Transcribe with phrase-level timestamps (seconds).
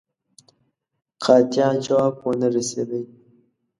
[1.23, 3.01] قاطع جواب ونه رسېدی.